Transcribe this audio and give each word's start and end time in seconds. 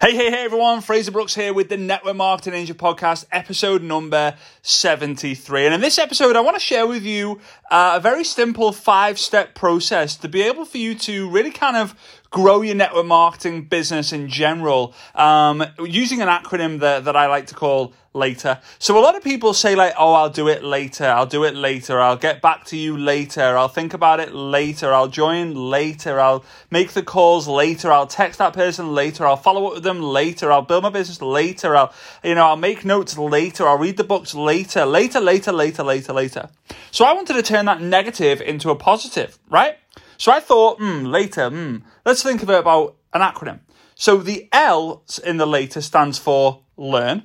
Hey, 0.00 0.14
hey, 0.14 0.30
hey, 0.30 0.44
everyone. 0.44 0.80
Fraser 0.80 1.10
Brooks 1.10 1.34
here 1.34 1.52
with 1.52 1.70
the 1.70 1.76
Network 1.76 2.14
Marketing 2.14 2.52
Ninja 2.52 2.72
Podcast, 2.72 3.24
episode 3.32 3.82
number 3.82 4.36
73. 4.62 5.64
And 5.64 5.74
in 5.74 5.80
this 5.80 5.98
episode, 5.98 6.36
I 6.36 6.40
want 6.40 6.54
to 6.54 6.60
share 6.60 6.86
with 6.86 7.02
you 7.02 7.40
uh, 7.68 7.94
a 7.96 8.00
very 8.00 8.22
simple 8.22 8.70
five 8.70 9.18
step 9.18 9.56
process 9.56 10.14
to 10.18 10.28
be 10.28 10.42
able 10.42 10.66
for 10.66 10.78
you 10.78 10.94
to 10.94 11.28
really 11.30 11.50
kind 11.50 11.76
of 11.76 11.96
grow 12.30 12.60
your 12.60 12.74
network 12.74 13.06
marketing 13.06 13.64
business 13.64 14.12
in 14.12 14.28
general 14.28 14.94
um, 15.14 15.64
using 15.84 16.20
an 16.20 16.28
acronym 16.28 16.80
that, 16.80 17.04
that 17.04 17.16
I 17.16 17.26
like 17.26 17.46
to 17.46 17.54
call 17.54 17.94
later. 18.12 18.60
So 18.78 18.98
a 18.98 19.00
lot 19.00 19.16
of 19.16 19.22
people 19.22 19.54
say 19.54 19.74
like, 19.74 19.94
oh, 19.96 20.12
I'll 20.12 20.30
do 20.30 20.48
it 20.48 20.64
later. 20.64 21.04
I'll 21.04 21.26
do 21.26 21.44
it 21.44 21.54
later. 21.54 22.00
I'll 22.00 22.16
get 22.16 22.42
back 22.42 22.64
to 22.66 22.76
you 22.76 22.98
later. 22.98 23.56
I'll 23.56 23.68
think 23.68 23.94
about 23.94 24.20
it 24.20 24.34
later. 24.34 24.92
I'll 24.92 25.08
join 25.08 25.54
later. 25.54 26.20
I'll 26.20 26.44
make 26.70 26.92
the 26.92 27.02
calls 27.02 27.48
later. 27.48 27.92
I'll 27.92 28.06
text 28.06 28.38
that 28.38 28.52
person 28.52 28.94
later. 28.94 29.26
I'll 29.26 29.36
follow 29.36 29.66
up 29.68 29.74
with 29.74 29.82
them 29.84 30.02
later. 30.02 30.50
I'll 30.52 30.62
build 30.62 30.82
my 30.82 30.90
business 30.90 31.22
later. 31.22 31.76
I'll, 31.76 31.92
you 32.22 32.34
know, 32.34 32.46
I'll 32.46 32.56
make 32.56 32.84
notes 32.84 33.16
later. 33.16 33.66
I'll 33.66 33.78
read 33.78 33.96
the 33.96 34.04
books 34.04 34.34
later, 34.34 34.84
later, 34.84 35.20
later, 35.20 35.52
later, 35.52 35.82
later, 35.82 36.12
later. 36.12 36.48
So 36.90 37.04
I 37.04 37.12
wanted 37.12 37.34
to 37.34 37.42
turn 37.42 37.66
that 37.66 37.80
negative 37.80 38.40
into 38.40 38.70
a 38.70 38.74
positive, 38.74 39.38
right? 39.48 39.78
So 40.18 40.32
I 40.32 40.40
thought, 40.40 40.78
hmm, 40.78 41.04
later, 41.04 41.48
hmm, 41.48 41.76
let's 42.08 42.22
think 42.22 42.42
of 42.42 42.48
it 42.48 42.58
about 42.58 42.96
an 43.12 43.20
acronym. 43.20 43.60
So 43.94 44.16
the 44.16 44.48
L 44.50 45.04
in 45.26 45.36
the 45.36 45.46
later 45.46 45.82
stands 45.82 46.18
for 46.18 46.62
learn. 46.78 47.22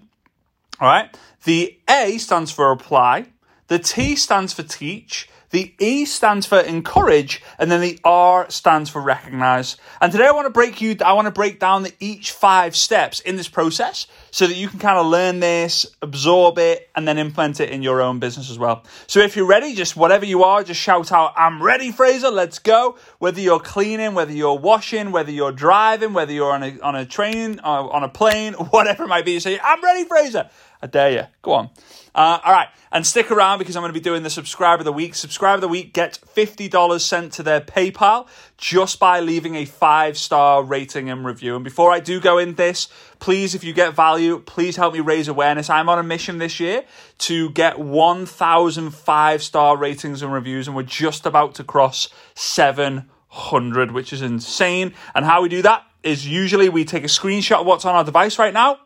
All 0.79 0.89
right. 0.89 1.15
The 1.45 1.79
A 1.89 2.17
stands 2.17 2.51
for 2.51 2.69
apply. 2.69 3.27
The 3.67 3.79
T 3.79 4.17
stands 4.17 4.51
for 4.51 4.63
teach. 4.63 5.29
The 5.53 5.71
E 5.77 6.05
stands 6.05 6.47
for 6.47 6.59
encourage, 6.59 7.43
and 7.59 7.69
then 7.69 7.79
the 7.79 7.99
R 8.03 8.49
stands 8.49 8.89
for 8.89 8.99
recognize. 8.99 9.77
And 10.01 10.11
today 10.11 10.25
I 10.25 10.31
want 10.31 10.47
to 10.47 10.49
break 10.49 10.81
you, 10.81 10.97
I 11.05 11.13
want 11.13 11.27
to 11.27 11.31
break 11.31 11.59
down 11.59 11.83
the, 11.83 11.93
each 11.99 12.31
five 12.31 12.75
steps 12.75 13.19
in 13.19 13.35
this 13.35 13.47
process 13.47 14.07
so 14.31 14.47
that 14.47 14.55
you 14.55 14.67
can 14.67 14.79
kind 14.79 14.97
of 14.97 15.05
learn 15.05 15.41
this, 15.41 15.85
absorb 16.01 16.57
it, 16.57 16.89
and 16.95 17.07
then 17.07 17.19
implement 17.19 17.59
it 17.59 17.69
in 17.69 17.83
your 17.83 18.01
own 18.01 18.17
business 18.17 18.49
as 18.49 18.57
well. 18.57 18.83
So 19.05 19.19
if 19.19 19.35
you're 19.35 19.45
ready, 19.45 19.75
just 19.75 19.95
whatever 19.95 20.25
you 20.25 20.43
are, 20.43 20.63
just 20.63 20.81
shout 20.81 21.11
out, 21.11 21.33
I'm 21.37 21.61
ready, 21.61 21.91
Fraser, 21.91 22.31
let's 22.31 22.57
go. 22.57 22.97
Whether 23.19 23.39
you're 23.39 23.59
cleaning, 23.59 24.15
whether 24.15 24.33
you're 24.33 24.57
washing, 24.57 25.11
whether 25.11 25.29
you're 25.29 25.51
driving, 25.51 26.13
whether 26.13 26.33
you're 26.33 26.51
on 26.51 26.63
a, 26.63 26.79
on 26.79 26.95
a 26.95 27.05
train, 27.05 27.59
uh, 27.63 27.87
on 27.89 28.03
a 28.03 28.09
plane, 28.09 28.53
whatever 28.71 29.03
it 29.03 29.07
might 29.07 29.23
be, 29.23 29.33
you 29.33 29.39
say, 29.39 29.59
I'm 29.63 29.83
ready, 29.83 30.05
Fraser. 30.05 30.49
I 30.83 30.87
dare 30.87 31.11
you. 31.11 31.23
Go 31.41 31.53
on. 31.53 31.69
Uh, 32.13 32.39
all 32.43 32.51
right. 32.51 32.67
And 32.91 33.07
stick 33.07 33.31
around 33.31 33.59
because 33.59 33.77
I'm 33.77 33.81
going 33.81 33.93
to 33.93 33.97
be 33.97 34.03
doing 34.03 34.21
the 34.21 34.29
subscriber 34.29 34.81
of 34.81 34.85
the 34.85 34.91
week. 34.91 35.15
Subscriber 35.15 35.55
of 35.55 35.61
the 35.61 35.69
week 35.69 35.93
get 35.93 36.19
$50 36.35 36.99
sent 36.99 37.31
to 37.33 37.43
their 37.43 37.61
PayPal 37.61 38.27
just 38.57 38.99
by 38.99 39.21
leaving 39.21 39.55
a 39.55 39.63
five 39.63 40.17
star 40.17 40.61
rating 40.61 41.09
and 41.09 41.25
review. 41.25 41.55
And 41.55 41.63
before 41.63 41.93
I 41.93 42.01
do 42.01 42.19
go 42.19 42.37
in 42.37 42.55
this, 42.55 42.89
please, 43.19 43.55
if 43.55 43.63
you 43.63 43.71
get 43.71 43.95
value, 43.95 44.39
please 44.39 44.75
help 44.75 44.93
me 44.93 44.99
raise 44.99 45.29
awareness. 45.29 45.69
I'm 45.69 45.87
on 45.87 45.99
a 45.99 46.03
mission 46.03 46.37
this 46.37 46.59
year 46.59 46.83
to 47.19 47.49
get 47.51 47.79
1,000 47.79 48.91
five 48.91 49.41
star 49.41 49.77
ratings 49.77 50.21
and 50.21 50.33
reviews, 50.33 50.67
and 50.67 50.75
we're 50.75 50.83
just 50.83 51.25
about 51.25 51.55
to 51.55 51.63
cross 51.63 52.09
700, 52.35 53.91
which 53.91 54.11
is 54.11 54.21
insane. 54.21 54.93
And 55.15 55.23
how 55.23 55.41
we 55.41 55.47
do 55.47 55.61
that 55.61 55.87
is 56.03 56.27
usually 56.27 56.67
we 56.67 56.83
take 56.83 57.05
a 57.05 57.07
screenshot 57.07 57.61
of 57.61 57.65
what's 57.65 57.85
on 57.85 57.95
our 57.95 58.03
device 58.03 58.37
right 58.37 58.53
now 58.53 58.79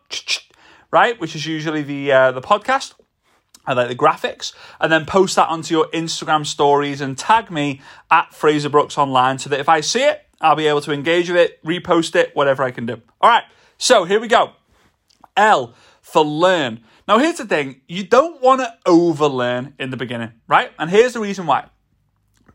right? 0.91 1.19
Which 1.19 1.35
is 1.35 1.45
usually 1.45 1.83
the 1.83 2.11
uh, 2.11 2.31
the 2.31 2.41
podcast. 2.41 2.93
I 3.65 3.73
like 3.73 3.89
the 3.89 3.95
graphics, 3.95 4.53
and 4.79 4.91
then 4.91 5.05
post 5.05 5.35
that 5.35 5.49
onto 5.49 5.75
your 5.75 5.87
Instagram 5.87 6.45
stories 6.45 7.01
and 7.01 7.17
tag 7.17 7.51
me 7.51 7.81
at 8.09 8.33
Fraser 8.33 8.69
Brooks 8.69 8.97
Online 8.97 9.39
so 9.39 9.49
that 9.49 9.59
if 9.59 9.67
I 9.67 9.81
see 9.81 10.03
it, 10.03 10.25
I'll 10.39 10.55
be 10.55 10.67
able 10.67 10.81
to 10.81 10.93
engage 10.93 11.29
with 11.29 11.37
it, 11.37 11.63
repost 11.65 12.15
it, 12.15 12.33
whatever 12.33 12.63
I 12.63 12.71
can 12.71 12.85
do. 12.85 13.01
All 13.19 13.29
right, 13.29 13.43
so 13.77 14.05
here 14.05 14.21
we 14.21 14.29
go. 14.29 14.53
L 15.35 15.73
for 16.01 16.23
learn. 16.23 16.81
Now, 17.07 17.19
here's 17.19 17.37
the 17.37 17.45
thing 17.45 17.81
you 17.87 18.03
don't 18.03 18.41
want 18.41 18.61
to 18.61 18.73
overlearn 18.85 19.73
in 19.79 19.89
the 19.89 19.97
beginning, 19.97 20.31
right? 20.47 20.71
And 20.79 20.89
here's 20.89 21.13
the 21.13 21.19
reason 21.19 21.45
why 21.45 21.65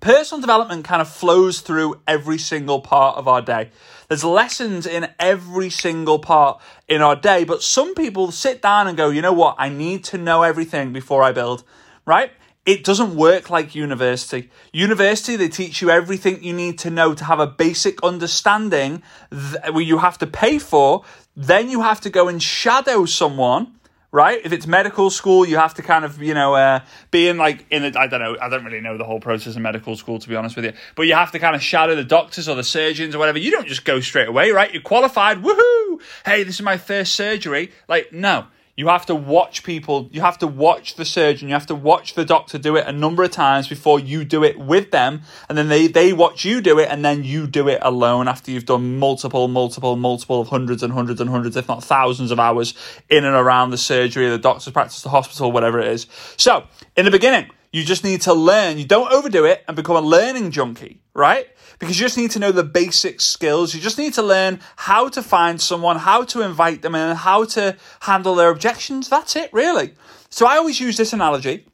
personal 0.03 0.41
development 0.41 0.85
kind 0.85 1.01
of 1.01 1.09
flows 1.09 1.61
through 1.61 2.01
every 2.07 2.37
single 2.37 2.81
part 2.81 3.17
of 3.17 3.29
our 3.29 3.41
day. 3.41 3.71
There's 4.09 4.25
lessons 4.25 4.85
in 4.85 5.09
every 5.19 5.71
single 5.71 6.19
part 6.19 6.61
in 6.89 7.01
our 7.01 7.17
day, 7.17 7.45
but 7.45 7.63
some 7.63 7.95
people 7.95 8.33
sit 8.33 8.61
down 8.61 8.89
and 8.89 8.97
go, 8.97 9.11
you 9.11 9.23
know 9.23 9.33
what, 9.33 9.55
I 9.59 9.69
need 9.69 10.03
to 10.07 10.19
know 10.19 10.43
everything 10.43 10.93
before 10.93 11.23
I 11.23 11.31
build, 11.31 11.63
right? 12.05 12.33
It 12.67 12.83
doesn't 12.85 13.15
work 13.15 13.49
like 13.49 13.77
university. 13.77 14.51
University, 14.73 15.37
they 15.37 15.49
teach 15.49 15.81
you 15.81 15.89
everything 15.91 16.43
you 16.43 16.53
need 16.53 16.81
to 16.81 16.91
know 16.91 17.15
to 17.15 17.25
have 17.25 17.39
a 17.39 17.47
basic 17.47 18.03
understanding 18.03 19.03
that 19.31 19.73
you 19.77 19.99
have 19.99 20.19
to 20.19 20.27
pay 20.27 20.59
for. 20.59 21.05
Then 21.37 21.71
you 21.71 21.83
have 21.83 22.01
to 22.03 22.11
go 22.11 22.27
and 22.27 22.43
shadow 22.43 23.05
someone 23.05 23.75
right? 24.13 24.41
If 24.45 24.53
it's 24.53 24.67
medical 24.67 25.09
school, 25.09 25.47
you 25.47 25.57
have 25.57 25.75
to 25.75 25.83
kind 25.83 26.05
of, 26.05 26.23
you 26.23 26.35
know, 26.35 26.55
uh, 26.55 26.81
be 27.11 27.29
in 27.29 27.39
like, 27.39 27.65
in 27.71 27.83
a, 27.85 27.99
I 27.99 28.07
don't 28.07 28.21
know, 28.21 28.37
I 28.41 28.51
don't 28.51 28.65
really 28.65 28.81
know 28.81 28.99
the 28.99 29.05
whole 29.05 29.21
process 29.21 29.57
of 29.57 29.63
medical 29.63 29.97
school, 29.97 30.19
to 30.19 30.29
be 30.29 30.37
honest 30.37 30.55
with 30.55 30.67
you, 30.67 30.73
but 30.95 31.05
you 31.05 31.15
have 31.15 31.33
to 31.33 31.39
kind 31.39 31.57
of 31.57 31.63
shadow 31.63 31.97
the 31.97 32.05
doctors 32.05 32.47
or 32.49 32.55
the 32.55 32.63
surgeons 32.63 33.15
or 33.15 33.19
whatever. 33.19 33.39
You 33.39 33.51
don't 33.51 33.67
just 33.67 33.87
go 33.87 34.01
straight 34.01 34.29
away, 34.29 34.51
right? 34.51 34.73
You're 34.73 34.83
qualified, 34.83 35.43
woohoo! 35.43 36.01
Hey, 36.27 36.43
this 36.43 36.57
is 36.57 36.63
my 36.63 36.77
first 36.77 37.15
surgery. 37.15 37.73
Like, 37.89 38.13
no. 38.13 38.47
You 38.75 38.89
have 38.89 39.05
to 39.07 39.15
watch 39.15 39.65
people, 39.65 40.09
you 40.13 40.23
have 40.23 40.39
to 40.39 40.47
watch 40.47 40.95
the 40.95 41.05
surgeon, 41.05 41.49
you 41.49 41.53
have 41.55 41.67
to 41.67 41.75
watch 41.75 42.15
the 42.15 42.25
doctor 42.25 42.57
do 42.57 42.77
it 42.77 42.87
a 42.87 42.93
number 42.93 43.23
of 43.23 43.31
times 43.31 43.69
before 43.69 44.01
you 44.01 44.25
do 44.25 44.43
it 44.43 44.59
with 44.59 44.91
them. 44.93 45.23
And 45.47 45.59
then 45.59 45.69
they, 45.69 45.89
they 45.89 46.15
watch 46.15 46.47
you 46.47 46.63
do 46.63 46.79
it 46.79 46.89
and 46.91 47.05
then 47.05 47.23
you 47.23 47.47
do 47.47 47.69
it 47.69 47.81
alone 47.83 48.29
after 48.29 48.51
you've 48.51 48.65
done 48.65 48.99
multiple, 48.99 49.47
multiple, 49.47 49.97
multiple 49.97 50.41
of 50.41 50.49
hundreds 50.49 50.83
and 50.83 50.91
hundreds 50.95 51.21
and 51.21 51.29
hundreds, 51.29 51.55
if 51.55 51.69
not 51.69 51.85
thousands 51.85 52.31
of 52.31 52.41
hours 52.41 52.73
in 53.11 53.27
and 53.27 53.37
around 53.37 53.73
the 53.73 53.79
surgery, 53.79 54.31
the 54.31 54.39
doctor's 54.39 54.73
practice, 54.73 55.03
the 55.03 55.11
hospital, 55.11 55.53
whatever 55.53 55.79
it 55.79 55.89
is. 55.89 56.07
So, 56.39 56.65
in 56.97 57.05
the 57.05 57.11
beginning, 57.11 57.51
you 57.73 57.85
just 57.85 58.05
need 58.05 58.21
to 58.23 58.35
learn. 58.35 58.79
You 58.79 58.85
don't 58.85 59.13
overdo 59.13 59.45
it 59.45 59.65
and 59.67 59.75
become 59.75 59.97
a 59.97 60.01
learning 60.01 60.51
junkie, 60.51 61.03
right? 61.15 61.49
Because 61.79 61.99
you 61.99 62.05
just 62.05 62.19
need 62.19 62.31
to 62.33 62.39
know 62.39 62.53
the 62.53 62.63
basic 62.63 63.21
skills. 63.21 63.75
You 63.75 63.81
just 63.81 63.99
need 63.99 64.15
to 64.15 64.23
learn 64.23 64.61
how 64.77 65.09
to 65.09 65.23
find 65.23 65.61
someone, 65.61 65.97
how 65.97 66.23
to 66.25 66.43
invite 66.43 66.83
them 66.83 66.95
in, 66.95 67.17
how 67.17 67.45
to 67.47 67.77
handle 68.01 68.35
their 68.35 68.51
objections. 68.51 69.09
That's 69.09 69.35
it, 69.35 69.53
really. 69.53 69.95
So 70.29 70.47
I 70.47 70.59
always 70.59 70.81
use 70.81 70.97
this 70.97 71.13
analogy. 71.13 71.67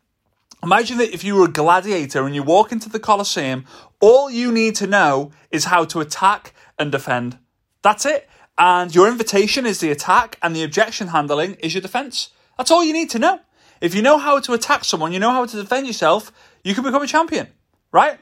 Imagine 0.62 0.98
that 0.98 1.12
if 1.12 1.22
you 1.25 1.34
were 1.34 1.44
a 1.44 1.53
gladiator 1.53 2.25
and 2.25 2.34
you 2.34 2.42
walk 2.42 2.72
into 2.72 2.88
the 2.88 2.98
Colosseum, 2.98 3.64
all 4.00 4.31
you 4.31 4.50
need 4.50 4.76
to 4.76 4.87
know 4.87 5.32
is 5.50 5.66
how 5.66 5.84
to 5.84 6.00
attack 6.00 6.54
and 6.78 6.91
defend. 6.91 7.38
That's 7.82 8.06
it. 8.06 8.28
And 8.56 8.92
your 8.92 9.08
invitation 9.08 9.66
is 9.66 9.78
the 9.78 9.91
attack, 9.91 10.37
and 10.42 10.54
the 10.54 10.64
objection 10.64 11.08
handling 11.08 11.54
is 11.54 11.75
your 11.75 11.81
defense. 11.81 12.31
That's 12.56 12.72
all 12.72 12.82
you 12.82 12.92
need 12.92 13.10
to 13.10 13.19
know. 13.20 13.41
If 13.80 13.94
you 13.94 14.02
know 14.02 14.18
how 14.18 14.40
to 14.40 14.52
attack 14.52 14.84
someone, 14.84 15.12
you 15.12 15.18
know 15.18 15.30
how 15.30 15.46
to 15.46 15.56
defend 15.56 15.86
yourself, 15.86 16.32
you 16.64 16.74
can 16.74 16.84
become 16.84 17.02
a 17.02 17.06
champion, 17.06 17.48
right? 17.92 18.18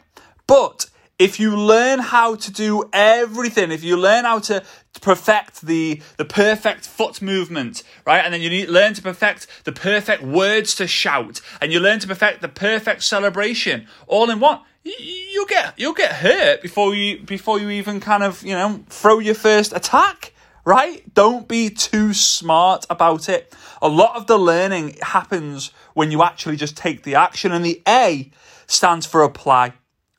But 0.47 0.87
if 1.19 1.41
you 1.41 1.57
learn 1.57 1.99
how 1.99 2.35
to 2.35 2.53
do 2.53 2.89
everything, 2.93 3.73
if 3.73 3.83
you 3.83 3.97
learn 3.97 4.25
how 4.25 4.39
to 4.41 4.63
perfect 5.01 5.63
the, 5.63 6.03
the 6.19 6.25
perfect 6.25 6.87
foot 6.87 7.23
movement, 7.23 7.83
right? 8.07 8.23
And 8.25 8.35
then 8.35 8.43
you 8.43 8.51
need, 8.51 8.69
learn 8.69 8.95
to 8.95 9.03
perfect 9.03 9.47
the 9.65 9.73
perfect 9.73 10.23
words 10.23 10.75
to 10.77 10.87
shout, 10.87 11.41
and 11.61 11.73
you 11.73 11.81
learn 11.81 12.01
to 12.01 12.07
perfect 12.07 12.43
the 12.43 12.49
perfect 12.49 13.03
celebration 13.03 13.87
all 14.07 14.31
in 14.31 14.41
one, 14.41 14.61
you'll 14.85 15.47
get, 15.47 15.75
you'll 15.79 15.95
get 15.95 16.13
hurt 16.13 16.63
before 16.63 16.95
you, 16.95 17.21
before 17.23 17.59
you 17.59 17.71
even 17.71 17.99
kind 17.99 18.23
of, 18.23 18.43
you 18.43 18.53
know, 18.53 18.85
throw 18.89 19.19
your 19.19 19.35
first 19.35 19.73
attack 19.75 20.33
right? 20.67 21.15
Don't 21.15 21.49
be 21.49 21.71
too 21.71 22.13
smart 22.13 22.85
about 22.91 23.31
it. 23.31 23.55
A 23.81 23.89
lot 23.89 24.17
of 24.17 24.27
the 24.27 24.37
learning 24.37 24.99
happens 25.01 25.71
when 25.95 26.11
you 26.11 26.23
actually 26.23 26.57
just 26.57 26.77
take 26.77 27.05
the 27.05 27.15
action, 27.15 27.53
and 27.53 27.65
the 27.65 27.81
A 27.89 28.31
stands 28.67 29.07
for 29.07 29.23
apply. 29.23 29.73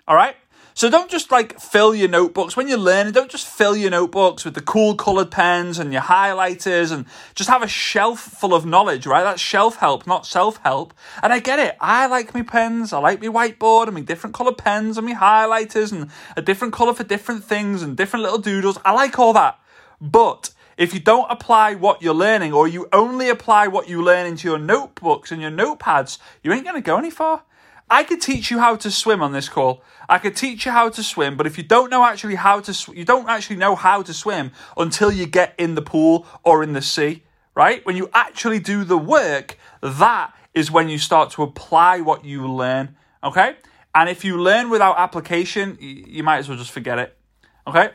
All 0.08 0.16
right? 0.16 0.38
So 0.74 0.91
don't 0.91 1.09
just 1.09 1.31
like 1.31 1.59
fill 1.59 1.96
your 1.96 2.08
notebooks 2.08 2.56
when 2.56 2.68
you're 2.68 2.78
learning. 2.78 3.13
Don't 3.13 3.31
just 3.31 3.47
fill 3.47 3.75
your 3.75 3.90
notebooks 3.90 4.46
with 4.46 4.53
the 4.53 4.62
cool 4.62 4.94
colored 4.94 5.31
pens 5.31 5.80
and 5.80 5.91
your 5.91 6.03
highlighters 6.03 6.91
and 6.91 7.08
just 7.34 7.50
have 7.50 7.64
a 7.64 7.67
shelf 7.67 8.20
full 8.20 8.53
of 8.53 8.64
knowledge, 8.64 9.08
right? 9.08 9.23
That's 9.23 9.41
shelf 9.41 9.78
help, 9.78 10.05
not 10.05 10.28
self 10.28 10.58
help. 10.58 10.93
And 11.23 11.34
I 11.34 11.40
get 11.40 11.58
it. 11.58 11.78
I 11.82 12.05
like 12.05 12.35
my 12.35 12.43
pens. 12.43 12.93
I 12.93 13.00
like 13.00 13.20
my 13.23 13.28
whiteboard 13.28 13.85
and 13.88 13.96
my 13.96 14.02
different 14.02 14.35
colored 14.35 14.59
pens 14.59 15.00
and 15.00 15.08
my 15.08 15.16
highlighters 15.16 15.91
and 15.91 16.11
a 16.35 16.43
different 16.43 16.76
color 16.76 16.93
for 16.93 17.03
different 17.03 17.43
things 17.43 17.82
and 17.82 17.97
different 17.97 18.22
little 18.22 18.38
doodles. 18.38 18.78
I 18.85 18.91
like 18.91 19.17
all 19.17 19.34
that. 19.34 19.59
But 19.99 20.53
if 20.78 20.94
you 20.94 20.99
don't 20.99 21.29
apply 21.32 21.73
what 21.73 22.02
you're 22.02 22.14
learning 22.14 22.53
or 22.53 22.67
you 22.67 22.88
only 22.94 23.29
apply 23.29 23.67
what 23.67 23.90
you 23.90 24.03
learn 24.03 24.28
into 24.28 24.47
your 24.47 24.59
notebooks 24.59 25.32
and 25.32 25.41
your 25.41 25.52
notepads, 25.52 26.20
you 26.44 26.53
ain't 26.53 26.64
going 26.64 26.76
to 26.76 26.85
go 26.85 26.97
any 26.97 27.09
far. 27.09 27.44
I 27.90 28.03
could 28.03 28.22
teach 28.22 28.52
you 28.52 28.59
how 28.59 28.76
to 28.76 28.91
swim 28.91 29.23
on 29.23 29.32
this 29.32 29.47
call. 29.47 29.82
I 30.09 30.20
could 30.20 30.35
teach 30.35 30.66
you 30.66 30.72
how 30.72 30.90
to 30.90 31.02
swim, 31.02 31.38
but 31.38 31.47
if 31.47 31.58
you 31.58 31.64
don't 31.64 31.90
know 31.90 32.03
actually 32.03 32.35
how 32.35 32.59
to, 32.59 32.73
sw- 32.73 32.90
you 32.90 33.05
don't 33.05 33.29
actually 33.29 33.55
know 33.55 33.76
how 33.76 34.02
to 34.03 34.14
swim 34.14 34.52
until 34.76 35.11
you 35.11 35.26
get 35.26 35.55
in 35.58 35.76
the 35.76 35.82
pool 35.82 36.28
or 36.43 36.64
in 36.64 36.73
the 36.73 36.82
sea, 36.82 37.23
right? 37.55 37.85
When 37.85 37.96
you 37.96 38.09
actually 38.14 38.59
do 38.59 38.84
the 38.84 38.97
work, 38.97 39.58
that 39.82 40.34
is 40.53 40.70
when 40.70 40.90
you 40.90 40.97
start 40.97 41.32
to 41.32 41.43
apply 41.43 42.02
what 42.02 42.26
you 42.26 42.46
learn, 42.46 42.97
okay? 43.23 43.55
And 43.96 44.09
if 44.09 44.26
you 44.26 44.38
learn 44.38 44.70
without 44.70 45.00
application, 45.00 45.78
you 45.79 46.23
might 46.23 46.40
as 46.40 46.50
well 46.50 46.58
just 46.58 46.72
forget 46.72 47.00
it, 47.00 47.17
okay? 47.66 47.91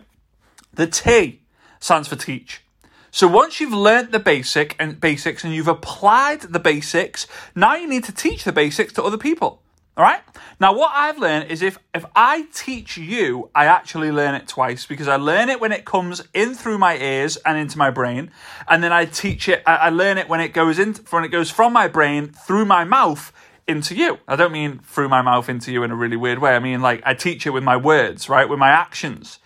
The 0.72 0.86
T 0.86 1.41
stands 1.82 2.08
for 2.08 2.16
teach. 2.16 2.62
So 3.10 3.26
once 3.26 3.60
you've 3.60 3.72
learnt 3.72 4.12
the 4.12 4.20
basic 4.20 4.76
and 4.78 4.98
basics 4.98 5.44
and 5.44 5.52
you've 5.52 5.68
applied 5.68 6.42
the 6.42 6.60
basics, 6.60 7.26
now 7.54 7.74
you 7.74 7.88
need 7.88 8.04
to 8.04 8.12
teach 8.12 8.44
the 8.44 8.52
basics 8.52 8.92
to 8.94 9.02
other 9.02 9.18
people. 9.18 9.60
All 9.94 10.04
right. 10.04 10.20
Now, 10.58 10.74
what 10.74 10.92
I've 10.94 11.18
learned 11.18 11.50
is 11.50 11.60
if 11.60 11.78
if 11.92 12.06
I 12.16 12.46
teach 12.54 12.96
you, 12.96 13.50
I 13.54 13.66
actually 13.66 14.10
learn 14.10 14.34
it 14.34 14.48
twice 14.48 14.86
because 14.86 15.08
I 15.08 15.16
learn 15.16 15.50
it 15.50 15.60
when 15.60 15.72
it 15.72 15.84
comes 15.84 16.22
in 16.32 16.54
through 16.54 16.78
my 16.78 16.96
ears 16.96 17.36
and 17.44 17.58
into 17.58 17.76
my 17.76 17.90
brain, 17.90 18.30
and 18.66 18.82
then 18.82 18.92
I 18.92 19.04
teach 19.04 19.50
it. 19.50 19.62
I, 19.66 19.76
I 19.76 19.88
learn 19.90 20.16
it 20.16 20.30
when 20.30 20.40
it 20.40 20.54
goes 20.54 20.78
in 20.78 20.94
when 21.10 21.24
it 21.24 21.28
goes 21.28 21.50
from 21.50 21.74
my 21.74 21.88
brain 21.88 22.28
through 22.28 22.64
my 22.64 22.84
mouth 22.84 23.32
into 23.68 23.94
you. 23.94 24.18
I 24.26 24.36
don't 24.36 24.52
mean 24.52 24.78
through 24.78 25.10
my 25.10 25.20
mouth 25.20 25.50
into 25.50 25.70
you 25.70 25.82
in 25.82 25.90
a 25.90 25.96
really 25.96 26.16
weird 26.16 26.38
way. 26.38 26.56
I 26.56 26.58
mean 26.58 26.80
like 26.80 27.02
I 27.04 27.12
teach 27.12 27.46
it 27.46 27.50
with 27.50 27.64
my 27.64 27.76
words, 27.76 28.30
right, 28.30 28.48
with 28.48 28.58
my 28.58 28.70
actions. 28.70 29.40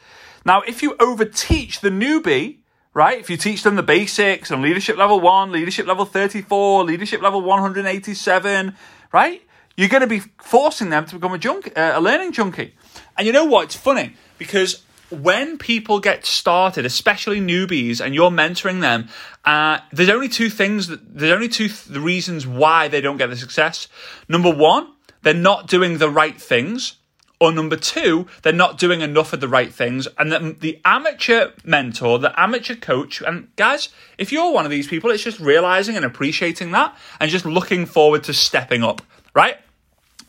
Now, 0.47 0.61
if 0.61 0.81
you 0.81 0.95
overteach 0.95 1.81
the 1.81 1.91
newbie, 1.91 2.59
right? 2.95 3.19
If 3.19 3.29
you 3.29 3.37
teach 3.37 3.65
them 3.65 3.75
the 3.75 3.83
basics 3.83 4.53
on 4.53 4.63
leadership 4.63 4.97
level 4.97 5.21
one, 5.21 5.51
leadership 5.51 5.89
level 5.89 6.05
34, 6.05 6.85
leadership 6.85 7.21
level 7.21 7.43
187, 7.43 8.77
right? 9.13 9.43
You're 9.77 9.89
going 9.89 10.03
to 10.03 10.07
be 10.07 10.21
forcing 10.41 10.89
them 10.89 11.05
to 11.07 11.17
become 11.17 11.35
a 11.35 11.39
junk, 11.39 11.77
uh, 11.77 11.93
a 11.97 12.01
learning 12.01 12.31
junkie. 12.31 12.75
And 13.19 13.27
you 13.27 13.33
know 13.33 13.45
what? 13.45 13.65
It's 13.65 13.77
funny 13.77 14.15
because 14.39 14.85
when 15.11 15.59
people 15.59 15.99
get 15.99 16.25
started, 16.25 16.87
especially 16.87 17.41
newbies, 17.41 18.01
and 18.01 18.15
you're 18.15 18.31
mentoring 18.31 18.81
them, 18.81 19.09
uh, 19.45 19.81
there's 19.93 20.09
only 20.09 20.29
two 20.29 20.49
things. 20.49 20.87
That, 20.87 21.19
there's 21.19 21.33
only 21.33 21.49
two 21.49 21.69
th- 21.69 21.99
reasons 21.99 22.47
why 22.47 22.87
they 22.87 23.01
don't 23.01 23.17
get 23.17 23.31
the 23.31 23.37
success. 23.37 23.89
Number 24.29 24.51
one, 24.51 24.93
they're 25.23 25.35
not 25.35 25.67
doing 25.67 25.99
the 25.99 26.09
right 26.09 26.41
things. 26.41 26.99
Or 27.39 27.53
number 27.53 27.77
two, 27.77 28.27
they're 28.43 28.53
not 28.53 28.79
doing 28.79 29.03
enough 29.03 29.35
of 29.35 29.41
the 29.41 29.49
right 29.49 29.73
things. 29.73 30.09
And 30.19 30.33
the, 30.33 30.57
the 30.59 30.81
amateur 30.87 31.51
mentor, 31.65 32.19
the 32.19 32.39
amateur 32.41 32.75
coach, 32.75 33.21
and 33.21 33.55
guys, 33.57 33.91
if 34.17 34.33
you're 34.33 34.53
one 34.53 34.65
of 34.65 34.71
these 34.71 34.89
people, 34.89 35.11
it's 35.11 35.23
just 35.23 35.39
realizing 35.39 35.97
and 35.97 36.05
appreciating 36.05 36.71
that 36.71 36.97
and 37.21 37.31
just 37.31 37.45
looking 37.45 37.85
forward 37.85 38.25
to 38.25 38.33
stepping 38.33 38.83
up, 38.83 39.03
right? 39.35 39.59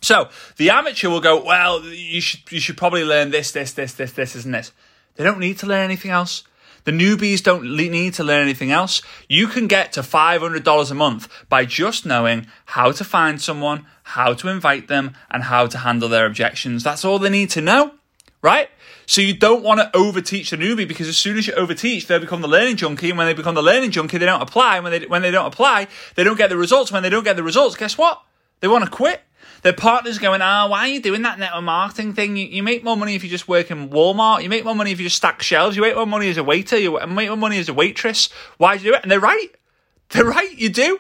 So 0.02 0.30
the 0.58 0.70
amateur 0.70 1.10
will 1.10 1.22
go, 1.22 1.42
well, 1.44 1.84
you 1.84 2.22
should 2.22 2.52
you 2.52 2.60
should 2.60 2.78
probably 2.78 3.04
learn 3.04 3.32
this, 3.32 3.52
this, 3.52 3.74
this, 3.74 3.94
this, 3.94 4.12
this, 4.12 4.46
and 4.46 4.54
this. 4.54 4.72
They 5.16 5.24
don't 5.24 5.40
need 5.40 5.58
to 5.60 5.66
learn 5.66 5.84
anything 5.84 6.12
else. 6.12 6.44
The 6.88 6.94
newbies 6.94 7.44
don't 7.44 7.76
need 7.76 8.14
to 8.14 8.24
learn 8.24 8.44
anything 8.44 8.72
else. 8.72 9.02
You 9.28 9.48
can 9.48 9.68
get 9.68 9.92
to 9.92 10.00
$500 10.00 10.90
a 10.90 10.94
month 10.94 11.28
by 11.50 11.66
just 11.66 12.06
knowing 12.06 12.48
how 12.68 12.94
to 12.94 13.04
find 13.04 13.42
someone, 13.42 13.86
how 14.04 14.34
to 14.36 14.48
invite 14.48 14.88
them, 14.88 15.14
and 15.30 15.44
how 15.44 15.68
to 15.68 15.80
handle 15.80 16.08
their 16.08 16.26
objections. 16.26 16.86
That's 16.86 17.04
all 17.04 17.20
they 17.20 17.30
need 17.30 17.50
to 17.50 17.62
know, 17.62 17.96
right? 18.42 18.70
So 19.06 19.20
you 19.20 19.34
don't 19.34 19.64
want 19.64 19.82
to 19.82 20.00
overteach 20.00 20.52
the 20.52 20.56
newbie 20.56 20.88
because 20.88 21.10
as 21.10 21.18
soon 21.18 21.38
as 21.38 21.46
you 21.46 21.52
overteach, 21.56 22.08
they'll 22.08 22.22
become 22.22 22.40
the 22.40 22.48
learning 22.48 22.78
junkie. 22.78 23.10
And 23.10 23.18
when 23.18 23.28
they 23.28 23.34
become 23.34 23.56
the 23.56 23.62
learning 23.62 23.92
junkie, 23.92 24.18
they 24.18 24.26
don't 24.26 24.42
apply. 24.42 24.78
And 24.78 24.86
when 24.86 24.94
they, 24.94 25.06
when 25.08 25.22
they 25.24 25.32
don't 25.32 25.48
apply, 25.48 25.90
they 26.16 26.24
don't 26.24 26.38
get 26.38 26.50
the 26.50 26.56
results. 26.56 26.90
When 26.90 27.04
they 27.04 27.10
don't 27.10 27.26
get 27.26 27.36
the 27.36 27.44
results, 27.44 27.76
guess 27.76 27.98
what? 27.98 28.22
They 28.62 28.70
want 28.70 28.86
to 28.86 28.90
quit. 28.90 29.24
Their 29.64 29.74
partner's 29.74 30.20
going, 30.20 30.42
ah, 30.42 30.66
oh, 30.66 30.70
why 30.70 30.80
are 30.82 30.88
you 30.88 31.02
doing 31.02 31.24
that 31.24 31.40
network 31.40 31.64
marketing 31.64 32.14
thing? 32.14 32.38
You, 32.38 32.48
you, 32.48 32.64
make 32.64 32.84
more 32.84 32.98
money 32.98 33.16
if 33.16 33.24
you 33.24 33.30
just 33.30 33.48
work 33.48 33.72
in 33.72 33.90
Walmart. 33.90 34.44
You 34.44 34.50
make 34.50 34.64
more 34.64 34.76
money 34.76 34.92
if 34.92 35.00
you 35.00 35.06
just 35.06 35.18
stack 35.18 35.42
shelves. 35.42 35.76
You 35.76 35.82
make 35.82 35.96
more 35.96 36.06
money 36.06 36.30
as 36.30 36.38
a 36.38 36.44
waiter. 36.44 36.78
You 36.78 37.00
make 37.08 37.28
more 37.28 37.38
money 37.38 37.58
as 37.60 37.70
a 37.70 37.74
waitress. 37.74 38.30
Why 38.58 38.78
do 38.78 38.84
you 38.84 38.92
do 38.92 38.96
it? 38.96 39.04
And 39.04 39.12
they're 39.12 39.20
right. 39.20 39.50
They're 40.10 40.24
right. 40.24 40.58
You 40.58 40.70
do. 40.70 41.00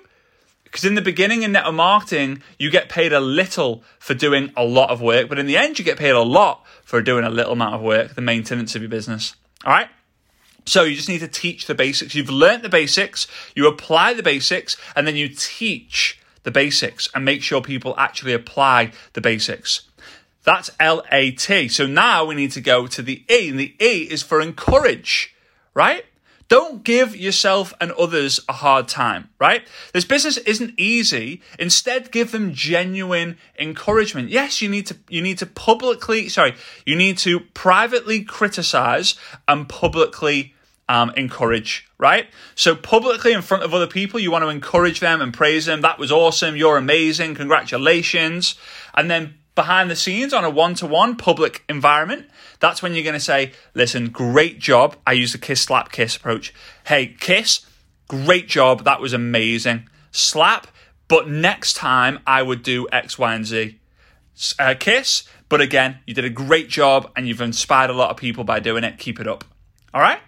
Because 0.65 0.83
in 0.83 0.95
the 0.95 1.01
beginning 1.01 1.43
in 1.43 1.53
network 1.53 1.75
marketing, 1.75 2.43
you 2.59 2.69
get 2.69 2.89
paid 2.89 3.13
a 3.13 3.21
little 3.21 3.83
for 3.99 4.13
doing 4.13 4.51
a 4.57 4.65
lot 4.65 4.89
of 4.89 5.01
work, 5.01 5.29
but 5.29 5.39
in 5.39 5.47
the 5.47 5.55
end, 5.55 5.79
you 5.79 5.85
get 5.85 5.97
paid 5.97 6.11
a 6.11 6.21
lot 6.21 6.65
for 6.83 7.01
doing 7.01 7.23
a 7.23 7.29
little 7.29 7.53
amount 7.53 7.75
of 7.75 7.81
work, 7.81 8.15
the 8.15 8.21
maintenance 8.21 8.75
of 8.75 8.81
your 8.81 8.89
business. 8.89 9.35
All 9.63 9.71
right? 9.71 9.87
So 10.65 10.83
you 10.83 10.97
just 10.97 11.07
need 11.07 11.19
to 11.19 11.27
teach 11.29 11.67
the 11.67 11.73
basics. 11.73 12.13
You've 12.13 12.29
learnt 12.29 12.63
the 12.63 12.69
basics, 12.69 13.27
you 13.55 13.67
apply 13.67 14.13
the 14.13 14.23
basics, 14.23 14.75
and 14.95 15.07
then 15.07 15.15
you 15.15 15.29
teach 15.29 16.19
the 16.47 16.51
basics 16.51 17.09
and 17.13 17.25
make 17.25 17.43
sure 17.43 17.61
people 17.61 17.93
actually 17.97 18.31
apply 18.31 18.89
the 19.11 19.19
basics. 19.19 19.81
That's 20.45 20.71
L 20.79 21.03
A 21.11 21.31
T. 21.31 21.67
So 21.67 21.85
now 21.85 22.23
we 22.23 22.35
need 22.35 22.53
to 22.53 22.61
go 22.61 22.87
to 22.87 23.01
the 23.01 23.25
E, 23.29 23.49
and 23.49 23.59
the 23.59 23.75
E 23.81 24.07
is 24.09 24.23
for 24.23 24.39
encourage, 24.39 25.35
right? 25.73 26.05
Don't 26.47 26.85
give 26.85 27.17
yourself 27.17 27.73
and 27.81 27.91
others 27.91 28.39
a 28.47 28.53
hard 28.53 28.87
time, 28.87 29.29
right? 29.39 29.67
This 29.91 30.05
business 30.05 30.37
isn't 30.37 30.73
easy. 30.77 31.41
Instead, 31.59 32.13
give 32.13 32.31
them 32.31 32.53
genuine 32.53 33.37
encouragement. 33.59 34.29
Yes, 34.29 34.61
you 34.61 34.69
need 34.69 34.87
to 34.87 34.95
you 35.09 35.21
need 35.21 35.39
to 35.39 35.45
publicly, 35.45 36.29
sorry, 36.29 36.55
you 36.85 36.95
need 36.95 37.17
to 37.17 37.41
privately 37.41 38.23
criticize 38.23 39.15
and 39.49 39.67
publicly 39.67 40.53
um, 40.89 41.11
encourage, 41.17 41.87
right? 41.97 42.27
So 42.55 42.75
publicly 42.75 43.33
in 43.33 43.41
front 43.41 43.63
of 43.63 43.73
other 43.73 43.87
people, 43.87 44.19
you 44.19 44.31
want 44.31 44.43
to 44.43 44.49
encourage 44.49 44.99
them 44.99 45.21
and 45.21 45.33
praise 45.33 45.65
them. 45.65 45.81
That 45.81 45.99
was 45.99 46.11
awesome. 46.11 46.55
You're 46.55 46.77
amazing. 46.77 47.35
Congratulations. 47.35 48.55
And 48.93 49.11
then 49.11 49.35
behind 49.55 49.89
the 49.89 49.95
scenes 49.95 50.33
on 50.33 50.43
a 50.43 50.49
one-to-one 50.49 51.15
public 51.17 51.63
environment, 51.67 52.27
that's 52.59 52.81
when 52.81 52.93
you're 52.93 53.03
going 53.03 53.13
to 53.13 53.19
say, 53.19 53.51
listen, 53.73 54.09
great 54.09 54.59
job. 54.59 54.95
I 55.05 55.13
use 55.13 55.31
the 55.31 55.37
kiss, 55.37 55.61
slap, 55.61 55.91
kiss 55.91 56.15
approach. 56.15 56.53
Hey, 56.85 57.15
kiss, 57.19 57.65
great 58.07 58.47
job. 58.47 58.83
That 58.85 59.01
was 59.01 59.13
amazing. 59.13 59.89
Slap, 60.11 60.67
but 61.07 61.27
next 61.27 61.73
time 61.75 62.19
I 62.25 62.43
would 62.43 62.63
do 62.63 62.87
X, 62.91 63.17
Y, 63.19 63.33
and 63.33 63.45
Z. 63.45 63.79
Uh, 64.59 64.75
kiss, 64.79 65.23
but 65.49 65.61
again, 65.61 65.97
you 66.05 66.13
did 66.13 66.23
a 66.25 66.29
great 66.29 66.69
job 66.69 67.11
and 67.15 67.27
you've 67.27 67.41
inspired 67.41 67.89
a 67.89 67.93
lot 67.93 68.11
of 68.11 68.17
people 68.17 68.43
by 68.43 68.59
doing 68.59 68.83
it. 68.83 68.99
Keep 68.99 69.19
it 69.19 69.27
up. 69.27 69.43
All 69.93 70.01
right? 70.01 70.19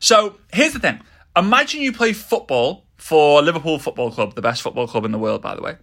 So 0.00 0.36
here's 0.52 0.72
the 0.72 0.80
thing 0.80 1.00
imagine 1.36 1.82
you 1.82 1.92
play 1.92 2.12
football 2.12 2.86
for 2.96 3.42
Liverpool 3.42 3.78
Football 3.78 4.10
Club, 4.10 4.34
the 4.34 4.42
best 4.42 4.62
football 4.62 4.88
club 4.88 5.04
in 5.04 5.12
the 5.12 5.18
world, 5.18 5.42
by 5.42 5.54
the 5.54 5.62
way. 5.62 5.76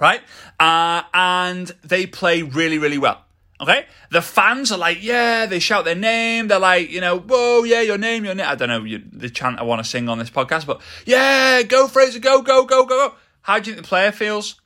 Right? 0.00 0.20
Uh, 0.58 1.02
and 1.12 1.70
they 1.84 2.06
play 2.06 2.42
really, 2.42 2.78
really 2.78 2.98
well. 2.98 3.22
Okay? 3.60 3.84
The 4.10 4.22
fans 4.22 4.72
are 4.72 4.78
like, 4.78 5.02
yeah, 5.02 5.44
they 5.44 5.58
shout 5.58 5.84
their 5.84 5.94
name. 5.94 6.48
They're 6.48 6.58
like, 6.58 6.90
you 6.90 7.00
know, 7.00 7.18
whoa, 7.18 7.64
yeah, 7.64 7.82
your 7.82 7.98
name, 7.98 8.24
your 8.24 8.34
name. 8.34 8.46
I 8.48 8.54
don't 8.54 8.68
know 8.68 8.84
you, 8.84 9.02
the 9.12 9.28
chant 9.28 9.58
I 9.58 9.64
want 9.64 9.84
to 9.84 9.88
sing 9.88 10.08
on 10.08 10.18
this 10.18 10.30
podcast, 10.30 10.64
but 10.66 10.80
yeah, 11.04 11.62
go 11.62 11.86
Fraser, 11.86 12.18
go, 12.18 12.40
go, 12.40 12.64
go, 12.64 12.86
go, 12.86 13.10
go. 13.10 13.14
How 13.42 13.58
do 13.58 13.70
you 13.70 13.74
think 13.74 13.84
the 13.84 13.88
player 13.88 14.12
feels? 14.12 14.60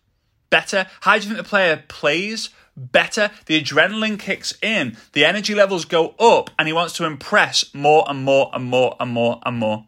Better. 0.51 0.87
How 1.01 1.19
do 1.19 1.23
you 1.23 1.35
think 1.35 1.39
the 1.39 1.49
player 1.49 1.83
plays? 1.89 2.51
Better. 2.77 3.31
The 3.47 3.61
adrenaline 3.61 4.19
kicks 4.19 4.55
in, 4.63 4.97
the 5.13 5.25
energy 5.25 5.55
levels 5.55 5.85
go 5.85 6.11
up, 6.19 6.51
and 6.59 6.69
he 6.69 6.73
wants 6.73 6.95
to 6.95 7.05
impress 7.05 7.73
more 7.75 8.05
and 8.09 8.25
more 8.25 8.51
and 8.53 8.65
more 8.65 8.97
and 9.01 9.11
more 9.11 9.41
and 9.45 9.59
more. 9.59 9.87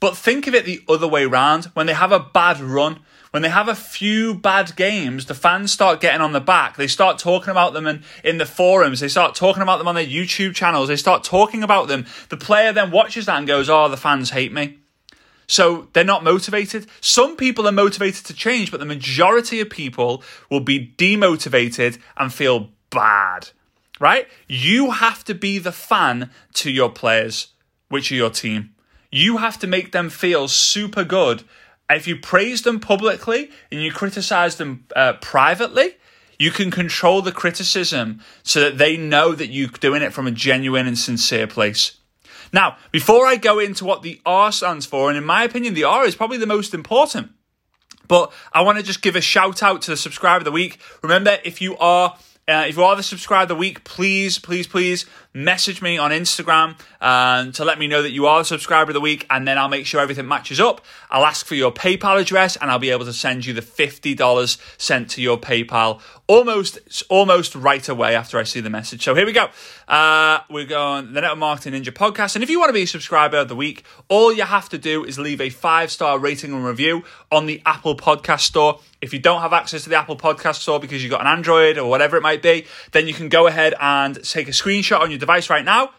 But 0.00 0.16
think 0.16 0.46
of 0.46 0.54
it 0.54 0.64
the 0.64 0.82
other 0.88 1.06
way 1.06 1.24
around. 1.24 1.66
When 1.74 1.86
they 1.86 1.94
have 1.94 2.10
a 2.10 2.18
bad 2.18 2.60
run, 2.60 3.00
when 3.30 3.42
they 3.42 3.48
have 3.48 3.68
a 3.68 3.74
few 3.74 4.34
bad 4.34 4.76
games, 4.76 5.26
the 5.26 5.34
fans 5.34 5.72
start 5.72 6.00
getting 6.00 6.20
on 6.20 6.32
the 6.32 6.40
back. 6.40 6.76
They 6.76 6.86
start 6.86 7.18
talking 7.18 7.50
about 7.50 7.72
them 7.72 7.86
in, 7.86 8.02
in 8.22 8.38
the 8.38 8.44
forums. 8.44 9.00
They 9.00 9.08
start 9.08 9.34
talking 9.34 9.62
about 9.62 9.78
them 9.78 9.88
on 9.88 9.94
their 9.94 10.04
YouTube 10.04 10.54
channels. 10.54 10.88
They 10.88 10.96
start 10.96 11.24
talking 11.24 11.62
about 11.62 11.88
them. 11.88 12.04
The 12.28 12.36
player 12.36 12.72
then 12.72 12.90
watches 12.90 13.26
that 13.26 13.38
and 13.38 13.46
goes, 13.46 13.70
Oh, 13.70 13.88
the 13.88 13.96
fans 13.96 14.30
hate 14.30 14.52
me. 14.52 14.80
So 15.52 15.88
they're 15.92 16.02
not 16.02 16.24
motivated. 16.24 16.86
Some 17.02 17.36
people 17.36 17.68
are 17.68 17.72
motivated 17.72 18.24
to 18.24 18.32
change, 18.32 18.70
but 18.70 18.80
the 18.80 18.86
majority 18.86 19.60
of 19.60 19.68
people 19.68 20.22
will 20.48 20.60
be 20.60 20.94
demotivated 20.96 21.98
and 22.16 22.32
feel 22.32 22.70
bad, 22.88 23.50
right? 24.00 24.26
You 24.48 24.92
have 24.92 25.24
to 25.24 25.34
be 25.34 25.58
the 25.58 25.70
fan 25.70 26.30
to 26.54 26.70
your 26.70 26.88
players, 26.88 27.48
which 27.90 28.10
are 28.10 28.14
your 28.14 28.30
team. 28.30 28.74
You 29.10 29.36
have 29.36 29.58
to 29.58 29.66
make 29.66 29.92
them 29.92 30.08
feel 30.08 30.48
super 30.48 31.04
good. 31.04 31.44
If 31.90 32.06
you 32.06 32.16
praise 32.16 32.62
them 32.62 32.80
publicly 32.80 33.50
and 33.70 33.82
you 33.82 33.92
criticize 33.92 34.56
them 34.56 34.86
uh, 34.96 35.12
privately, 35.20 35.96
you 36.38 36.50
can 36.50 36.70
control 36.70 37.20
the 37.20 37.30
criticism 37.30 38.22
so 38.42 38.58
that 38.60 38.78
they 38.78 38.96
know 38.96 39.34
that 39.34 39.48
you're 39.48 39.68
doing 39.68 40.00
it 40.00 40.14
from 40.14 40.26
a 40.26 40.30
genuine 40.30 40.86
and 40.86 40.98
sincere 40.98 41.46
place. 41.46 41.98
Now, 42.52 42.76
before 42.90 43.26
I 43.26 43.36
go 43.36 43.58
into 43.58 43.84
what 43.84 44.02
the 44.02 44.20
R 44.26 44.52
stands 44.52 44.86
for, 44.86 45.08
and 45.08 45.16
in 45.16 45.24
my 45.24 45.44
opinion, 45.44 45.74
the 45.74 45.84
R 45.84 46.04
is 46.04 46.14
probably 46.14 46.38
the 46.38 46.46
most 46.46 46.74
important. 46.74 47.30
But 48.08 48.32
I 48.52 48.62
want 48.62 48.78
to 48.78 48.84
just 48.84 49.00
give 49.00 49.16
a 49.16 49.20
shout 49.20 49.62
out 49.62 49.82
to 49.82 49.90
the 49.90 49.96
subscriber 49.96 50.38
of 50.38 50.44
the 50.44 50.52
week. 50.52 50.78
Remember, 51.02 51.38
if 51.44 51.62
you 51.62 51.76
are 51.78 52.16
uh, 52.48 52.64
if 52.68 52.76
you 52.76 52.82
are 52.82 52.96
the 52.96 53.02
subscriber 53.02 53.42
of 53.42 53.48
the 53.48 53.54
week, 53.54 53.84
please, 53.84 54.38
please, 54.38 54.66
please 54.66 55.06
message 55.34 55.80
me 55.80 55.96
on 55.96 56.10
Instagram 56.10 56.78
um, 57.00 57.52
to 57.52 57.64
let 57.64 57.78
me 57.78 57.86
know 57.86 58.02
that 58.02 58.10
you 58.10 58.26
are 58.26 58.40
the 58.40 58.44
subscriber 58.44 58.90
of 58.90 58.94
the 58.94 59.00
week, 59.00 59.26
and 59.30 59.46
then 59.46 59.56
I'll 59.58 59.68
make 59.68 59.86
sure 59.86 60.00
everything 60.00 60.26
matches 60.26 60.60
up. 60.60 60.84
I'll 61.10 61.24
ask 61.24 61.46
for 61.46 61.54
your 61.54 61.72
PayPal 61.72 62.20
address, 62.20 62.56
and 62.56 62.70
I'll 62.70 62.80
be 62.80 62.90
able 62.90 63.04
to 63.04 63.12
send 63.12 63.46
you 63.46 63.52
the 63.52 63.62
fifty 63.62 64.14
dollars 64.14 64.58
sent 64.76 65.08
to 65.10 65.22
your 65.22 65.38
PayPal 65.38 66.00
almost, 66.26 66.78
almost 67.08 67.54
right 67.54 67.88
away 67.88 68.16
after 68.16 68.38
I 68.38 68.42
see 68.42 68.60
the 68.60 68.70
message. 68.70 69.04
So 69.04 69.14
here 69.14 69.26
we 69.26 69.32
go. 69.32 69.48
Uh, 69.86 70.40
we're 70.50 70.66
going 70.66 71.12
the 71.12 71.20
Network 71.20 71.38
Marketing 71.38 71.80
Ninja 71.80 71.92
podcast, 71.92 72.34
and 72.34 72.42
if 72.42 72.50
you 72.50 72.58
want 72.58 72.70
to 72.70 72.74
be 72.74 72.82
a 72.82 72.86
subscriber 72.86 73.38
of 73.38 73.48
the 73.48 73.56
week, 73.56 73.84
all 74.08 74.32
you 74.32 74.42
have 74.42 74.68
to 74.70 74.78
do 74.78 75.04
is 75.04 75.18
leave 75.18 75.40
a 75.40 75.48
five 75.48 75.92
star 75.92 76.18
rating 76.18 76.52
and 76.52 76.64
review 76.64 77.04
on 77.30 77.46
the 77.46 77.62
Apple 77.64 77.96
Podcast 77.96 78.40
Store. 78.40 78.80
If 79.00 79.12
you 79.12 79.18
don't 79.18 79.40
have 79.40 79.52
access 79.52 79.82
to 79.82 79.88
the 79.88 79.96
Apple 79.96 80.16
Podcast 80.16 80.56
Store 80.56 80.78
because 80.78 81.02
you've 81.02 81.10
got 81.10 81.22
an 81.22 81.26
Android 81.26 81.76
or 81.76 81.90
whatever 81.90 82.16
it 82.16 82.22
might 82.22 82.41
be, 82.42 82.66
then 82.92 83.06
you 83.06 83.14
can 83.14 83.28
go 83.28 83.46
ahead 83.46 83.74
and 83.80 84.22
take 84.22 84.48
a 84.48 84.52
screenshot 84.52 85.00
on 85.00 85.10
your 85.10 85.18
device 85.18 85.48
right 85.48 85.64
now 85.64 85.90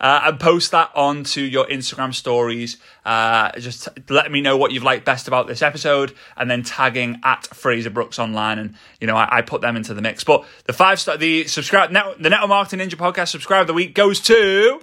uh, 0.00 0.20
and 0.24 0.40
post 0.40 0.70
that 0.72 0.90
onto 0.94 1.40
your 1.40 1.66
Instagram 1.66 2.14
stories. 2.14 2.76
Uh, 3.04 3.52
just 3.58 3.88
let 4.10 4.30
me 4.30 4.40
know 4.40 4.56
what 4.56 4.72
you've 4.72 4.82
liked 4.82 5.04
best 5.04 5.28
about 5.28 5.46
this 5.46 5.62
episode, 5.62 6.14
and 6.36 6.50
then 6.50 6.62
tagging 6.62 7.20
at 7.22 7.46
Fraser 7.48 7.90
Brooks 7.90 8.18
online, 8.18 8.58
and 8.58 8.74
you 9.00 9.06
know 9.06 9.16
I, 9.16 9.38
I 9.38 9.42
put 9.42 9.60
them 9.60 9.76
into 9.76 9.94
the 9.94 10.02
mix. 10.02 10.24
But 10.24 10.44
the 10.64 10.72
five 10.72 11.00
star, 11.00 11.16
the 11.16 11.46
subscribe, 11.46 11.90
net, 11.90 12.20
the 12.20 12.30
Network 12.30 12.48
Marketing 12.48 12.86
Ninja 12.86 12.96
podcast 12.96 13.28
subscribe 13.28 13.66
the 13.66 13.74
week 13.74 13.94
goes 13.94 14.20
to. 14.22 14.80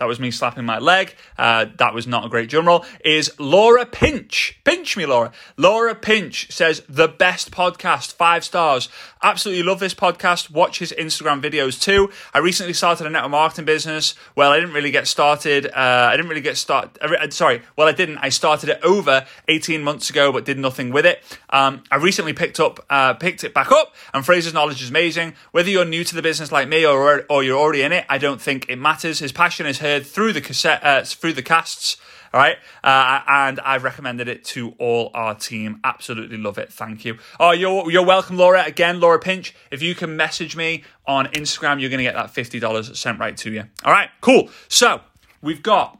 That 0.00 0.08
was 0.08 0.18
me 0.18 0.30
slapping 0.30 0.64
my 0.64 0.78
leg. 0.78 1.14
Uh, 1.36 1.66
that 1.76 1.92
was 1.92 2.06
not 2.06 2.24
a 2.24 2.30
great 2.30 2.48
drum 2.48 2.66
roll. 2.66 2.86
Is 3.04 3.30
Laura 3.38 3.84
Pinch. 3.84 4.58
Pinch 4.64 4.96
me, 4.96 5.04
Laura. 5.04 5.30
Laura 5.58 5.94
Pinch 5.94 6.50
says, 6.50 6.82
the 6.88 7.06
best 7.06 7.50
podcast, 7.50 8.14
five 8.14 8.42
stars. 8.42 8.88
Absolutely 9.22 9.62
love 9.62 9.78
this 9.78 9.92
podcast. 9.92 10.50
Watch 10.50 10.78
his 10.78 10.92
Instagram 10.98 11.42
videos 11.42 11.78
too. 11.78 12.10
I 12.32 12.38
recently 12.38 12.72
started 12.72 13.06
a 13.06 13.10
network 13.10 13.30
marketing 13.30 13.66
business. 13.66 14.14
Well, 14.34 14.50
I 14.50 14.58
didn't 14.58 14.74
really 14.74 14.90
get 14.90 15.06
started. 15.06 15.66
Uh, 15.66 16.08
I 16.10 16.16
didn't 16.16 16.30
really 16.30 16.40
get 16.40 16.56
started. 16.56 16.98
Uh, 17.02 17.28
sorry. 17.28 17.60
Well, 17.76 17.86
I 17.86 17.92
didn't. 17.92 18.16
I 18.18 18.30
started 18.30 18.70
it 18.70 18.80
over 18.82 19.26
18 19.48 19.82
months 19.82 20.08
ago, 20.08 20.32
but 20.32 20.46
did 20.46 20.58
nothing 20.58 20.90
with 20.90 21.04
it. 21.04 21.22
Um, 21.50 21.82
I 21.90 21.96
recently 21.96 22.32
picked 22.32 22.58
up, 22.58 22.84
uh, 22.88 23.12
picked 23.12 23.44
it 23.44 23.52
back 23.52 23.70
up 23.70 23.94
and 24.14 24.24
Fraser's 24.24 24.54
knowledge 24.54 24.82
is 24.82 24.88
amazing. 24.88 25.34
Whether 25.52 25.68
you're 25.68 25.84
new 25.84 26.04
to 26.04 26.14
the 26.14 26.22
business 26.22 26.50
like 26.50 26.68
me 26.68 26.86
or, 26.86 27.26
or 27.28 27.42
you're 27.42 27.58
already 27.58 27.82
in 27.82 27.92
it, 27.92 28.06
I 28.08 28.16
don't 28.16 28.40
think 28.40 28.66
it 28.70 28.76
matters. 28.76 29.18
His 29.18 29.32
passion 29.32 29.66
is 29.66 29.78
heard 29.90 30.06
through 30.06 30.32
the 30.32 30.40
cassette, 30.40 30.84
uh, 30.84 31.04
through 31.04 31.34
the 31.34 31.42
casts. 31.42 31.96
All 32.32 32.40
right. 32.40 32.58
Uh, 32.84 33.20
and 33.26 33.58
I've 33.60 33.82
recommended 33.82 34.28
it 34.28 34.44
to 34.46 34.74
all 34.78 35.10
our 35.14 35.34
team. 35.34 35.80
Absolutely 35.82 36.36
love 36.36 36.58
it. 36.58 36.72
Thank 36.72 37.04
you. 37.04 37.18
Oh, 37.40 37.50
you're, 37.50 37.90
you're 37.90 38.06
welcome, 38.06 38.36
Laura. 38.36 38.64
Again, 38.64 39.00
Laura 39.00 39.18
Pinch. 39.18 39.54
If 39.72 39.82
you 39.82 39.96
can 39.96 40.16
message 40.16 40.54
me 40.54 40.84
on 41.06 41.26
Instagram, 41.26 41.80
you're 41.80 41.90
going 41.90 41.98
to 41.98 42.04
get 42.04 42.14
that 42.14 42.32
$50 42.32 42.96
sent 42.96 43.18
right 43.18 43.36
to 43.38 43.50
you. 43.50 43.64
All 43.84 43.92
right. 43.92 44.10
Cool. 44.20 44.48
So 44.68 45.00
we've 45.42 45.62
got 45.62 45.98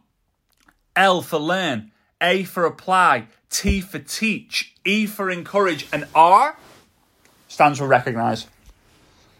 L 0.94 1.20
for 1.20 1.38
learn, 1.38 1.90
A 2.20 2.44
for 2.44 2.64
apply, 2.64 3.26
T 3.50 3.80
for 3.80 3.98
teach, 3.98 4.76
E 4.84 5.06
for 5.06 5.30
encourage, 5.30 5.88
and 5.92 6.06
R 6.14 6.56
stands 7.48 7.80
for 7.80 7.88
recognize. 7.88 8.46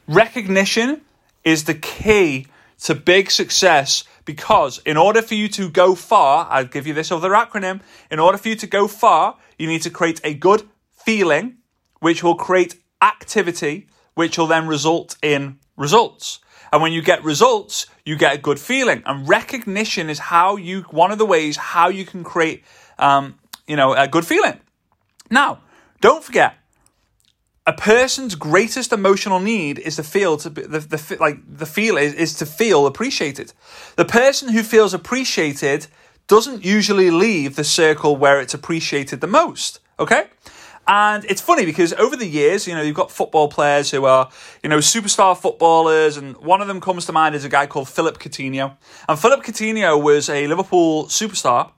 Recognition 0.09 1.03
is 1.45 1.65
the 1.65 1.75
key 1.75 2.49
to 2.83 2.95
big 2.95 3.31
success 3.31 4.05
because 4.33 4.79
in 4.87 4.97
order 4.97 5.23
for 5.23 5.35
you 5.35 5.49
to 5.49 5.69
go 5.69 5.97
far, 5.97 6.47
I'll 6.51 6.73
give 6.77 6.87
you 6.87 6.95
this 6.95 7.11
other 7.11 7.31
acronym. 7.31 7.81
In 8.13 8.21
order 8.21 8.39
for 8.39 8.49
you 8.49 8.55
to 8.55 8.67
go 8.69 8.87
far, 8.87 9.37
you 9.59 9.67
need 9.67 9.83
to 9.83 9.91
create 9.91 10.21
a 10.23 10.35
good 10.35 10.63
feeling, 10.93 11.57
which 11.99 12.23
will 12.23 12.37
create 12.37 12.77
activity, 13.03 13.89
which 14.15 14.39
will 14.39 14.47
then 14.47 14.69
result 14.69 15.17
in 15.21 15.59
results. 15.77 16.39
And 16.73 16.81
when 16.81 16.93
you 16.93 17.03
get 17.03 17.25
results, 17.25 17.87
you 18.05 18.15
get 18.17 18.37
a 18.37 18.39
good 18.39 18.61
feeling. 18.61 19.03
And 19.05 19.29
recognition 19.29 20.09
is 20.09 20.21
how 20.21 20.55
you, 20.55 20.83
one 20.93 21.11
of 21.11 21.19
the 21.19 21.27
ways 21.27 21.57
how 21.57 21.89
you 21.89 22.05
can 22.05 22.23
create, 22.23 22.63
um, 23.01 23.35
you 23.67 23.75
know, 23.75 23.95
a 23.95 24.07
good 24.07 24.25
feeling. 24.25 24.61
Now, 25.29 25.59
don't 26.01 26.23
forget, 26.23 26.55
a 27.67 27.73
person's 27.73 28.35
greatest 28.35 28.93
emotional 28.93 29.39
need 29.39 29.79
is 29.79 29.97
to 29.97 30.03
feel 30.03 30.37
to 30.39 30.51
be, 30.51 30.63
the, 30.63 30.81
the 30.81 31.17
like 31.21 31.39
the 31.47 31.67
feel 31.67 31.97
is, 31.97 32.15
is 32.15 32.35
to 32.35 32.47
feel 32.47 32.87
appreciated. 32.87 33.53
The 33.97 34.05
person 34.05 34.49
who 34.49 34.63
feels 34.63 34.95
appreciated 34.95 35.87
doesn't 36.27 36.65
usually 36.65 37.11
leave 37.11 37.57
the 37.57 37.65
circle 37.65 38.17
where 38.17 38.41
it's 38.41 38.55
appreciated 38.55 39.21
the 39.21 39.27
most. 39.27 39.81
Okay. 39.99 40.29
And 40.87 41.25
it's 41.27 41.41
funny 41.41 41.67
because 41.67 41.93
over 41.93 42.17
the 42.17 42.27
years, 42.27 42.67
you 42.67 42.75
know, 42.75 42.83
you've 42.83 42.97
got 42.97 43.13
football 43.13 43.49
players 43.49 43.91
who 43.91 44.07
are, 44.07 44.31
you 44.63 44.69
know, 44.69 44.79
superstar 44.79 45.37
footballers, 45.37 46.17
and 46.17 46.37
one 46.39 46.61
of 46.61 46.69
them 46.69 46.81
comes 46.81 47.07
to 47.07 47.13
mind 47.13 47.35
is 47.35 47.45
a 47.45 47.49
guy 47.49 47.67
called 47.67 47.89
Philip 47.89 48.19
Coutinho. 48.19 48.77
And 49.09 49.19
Philip 49.19 49.45
Coutinho 49.45 50.03
was 50.03 50.29
a 50.29 50.47
Liverpool 50.47 51.05
superstar 51.05 51.71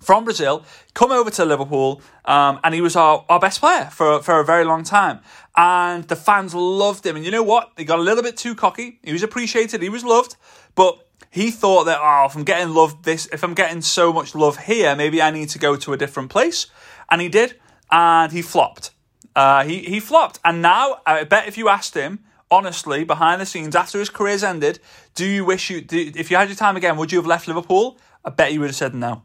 from 0.00 0.24
Brazil, 0.24 0.64
come 0.94 1.12
over 1.12 1.30
to 1.30 1.44
Liverpool, 1.44 2.00
um, 2.24 2.58
and 2.64 2.74
he 2.74 2.80
was 2.80 2.96
our, 2.96 3.24
our 3.28 3.38
best 3.38 3.60
player 3.60 3.86
for, 3.86 4.22
for 4.22 4.40
a 4.40 4.44
very 4.44 4.64
long 4.64 4.82
time. 4.82 5.20
And 5.56 6.04
the 6.04 6.16
fans 6.16 6.54
loved 6.54 7.04
him. 7.04 7.16
And 7.16 7.24
you 7.24 7.30
know 7.30 7.42
what? 7.42 7.72
He 7.76 7.84
got 7.84 7.98
a 7.98 8.02
little 8.02 8.22
bit 8.22 8.36
too 8.36 8.54
cocky. 8.54 8.98
He 9.02 9.12
was 9.12 9.22
appreciated, 9.22 9.82
he 9.82 9.88
was 9.88 10.04
loved, 10.04 10.36
but 10.74 11.06
he 11.30 11.50
thought 11.50 11.84
that, 11.84 11.98
oh, 12.00 12.26
if 12.26 12.34
I'm 12.34 12.44
getting 12.44 12.74
love 12.74 13.02
this, 13.02 13.28
if 13.32 13.44
I'm 13.44 13.54
getting 13.54 13.82
so 13.82 14.12
much 14.12 14.34
love 14.34 14.56
here, 14.56 14.96
maybe 14.96 15.20
I 15.22 15.30
need 15.30 15.50
to 15.50 15.58
go 15.58 15.76
to 15.76 15.92
a 15.92 15.96
different 15.96 16.30
place. 16.30 16.66
And 17.10 17.20
he 17.20 17.28
did, 17.28 17.60
and 17.90 18.32
he 18.32 18.42
flopped. 18.42 18.90
Uh, 19.36 19.64
he, 19.64 19.78
he 19.80 20.00
flopped. 20.00 20.40
And 20.44 20.60
now, 20.60 21.00
I 21.06 21.24
bet 21.24 21.46
if 21.46 21.56
you 21.56 21.68
asked 21.68 21.94
him, 21.94 22.24
honestly, 22.50 23.04
behind 23.04 23.40
the 23.40 23.46
scenes, 23.46 23.76
after 23.76 23.98
his 24.00 24.10
career's 24.10 24.42
ended, 24.42 24.80
do 25.14 25.24
you 25.24 25.44
wish 25.44 25.70
you, 25.70 25.80
do, 25.80 26.10
if 26.16 26.30
you 26.30 26.36
had 26.36 26.48
your 26.48 26.56
time 26.56 26.76
again, 26.76 26.96
would 26.96 27.12
you 27.12 27.18
have 27.18 27.26
left 27.26 27.46
Liverpool? 27.46 27.98
I 28.24 28.30
bet 28.30 28.52
you 28.52 28.60
would 28.60 28.70
have 28.70 28.76
said 28.76 28.94
no 28.94 29.22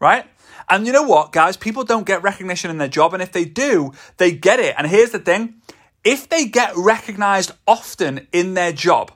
right? 0.00 0.26
And 0.68 0.86
you 0.86 0.92
know 0.92 1.02
what, 1.02 1.32
guys? 1.32 1.56
People 1.56 1.84
don't 1.84 2.06
get 2.06 2.22
recognition 2.22 2.70
in 2.70 2.78
their 2.78 2.88
job, 2.88 3.14
and 3.14 3.22
if 3.22 3.32
they 3.32 3.44
do, 3.44 3.92
they 4.18 4.32
get 4.32 4.60
it. 4.60 4.74
And 4.76 4.86
here's 4.86 5.10
the 5.10 5.18
thing 5.18 5.60
if 6.04 6.28
they 6.28 6.46
get 6.46 6.76
recognized 6.76 7.52
often 7.66 8.26
in 8.32 8.54
their 8.54 8.72
job, 8.72 9.12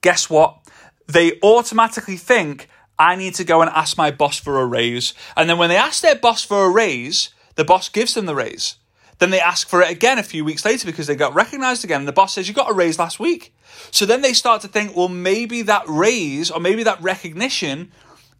guess 0.00 0.30
what? 0.30 0.58
They 1.06 1.38
automatically 1.42 2.16
think, 2.16 2.68
I 2.98 3.16
need 3.16 3.34
to 3.34 3.44
go 3.44 3.60
and 3.60 3.70
ask 3.70 3.98
my 3.98 4.10
boss 4.10 4.38
for 4.38 4.60
a 4.60 4.66
raise. 4.66 5.14
And 5.36 5.50
then 5.50 5.58
when 5.58 5.68
they 5.68 5.76
ask 5.76 6.00
their 6.00 6.16
boss 6.16 6.44
for 6.44 6.64
a 6.64 6.70
raise, 6.70 7.30
the 7.56 7.64
boss 7.64 7.88
gives 7.88 8.14
them 8.14 8.26
the 8.26 8.34
raise. 8.34 8.76
Then 9.18 9.30
they 9.30 9.40
ask 9.40 9.68
for 9.68 9.82
it 9.82 9.90
again 9.90 10.18
a 10.18 10.22
few 10.22 10.44
weeks 10.44 10.64
later 10.64 10.86
because 10.86 11.06
they 11.06 11.14
got 11.14 11.34
recognized 11.34 11.84
again. 11.84 12.00
And 12.00 12.08
the 12.08 12.12
boss 12.12 12.34
says, 12.34 12.48
You 12.48 12.54
got 12.54 12.70
a 12.70 12.74
raise 12.74 12.98
last 12.98 13.20
week. 13.20 13.54
So 13.90 14.06
then 14.06 14.22
they 14.22 14.32
start 14.32 14.62
to 14.62 14.68
think, 14.68 14.96
well, 14.96 15.08
maybe 15.08 15.62
that 15.62 15.84
raise 15.88 16.50
or 16.50 16.60
maybe 16.60 16.82
that 16.84 17.00
recognition 17.00 17.92